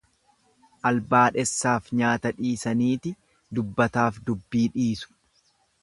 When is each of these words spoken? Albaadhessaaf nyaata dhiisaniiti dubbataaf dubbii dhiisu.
Albaadhessaaf 0.89 1.91
nyaata 2.01 2.33
dhiisaniiti 2.39 3.15
dubbataaf 3.59 4.19
dubbii 4.31 4.67
dhiisu. 4.79 5.17